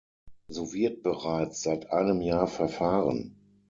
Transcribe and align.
So 0.47 0.73
wird 0.73 1.03
bereits 1.03 1.61
seit 1.61 1.91
einem 1.91 2.21
Jahr 2.21 2.47
verfahren. 2.47 3.35